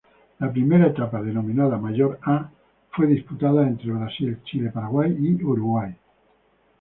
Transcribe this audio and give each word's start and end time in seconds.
La 0.39 0.49
primera 0.51 0.87
etapa 0.87 1.21
denominada 1.21 1.77
"Mayor 1.77 2.17
A", 2.23 2.49
fue 2.89 3.05
disputada 3.05 3.67
entre 3.67 3.91
Brasil, 3.91 4.39
Chile, 4.45 4.71
Paraguay 4.73 5.15
y 5.15 5.43
Uruguay. 5.43 5.95